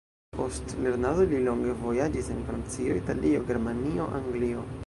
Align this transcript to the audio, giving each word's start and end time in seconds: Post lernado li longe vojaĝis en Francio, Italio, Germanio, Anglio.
Post 0.35 0.71
lernado 0.85 1.25
li 1.33 1.43
longe 1.49 1.75
vojaĝis 1.83 2.33
en 2.37 2.41
Francio, 2.49 2.99
Italio, 3.03 3.47
Germanio, 3.53 4.13
Anglio. 4.23 4.71